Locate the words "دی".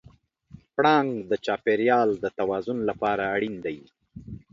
3.65-3.79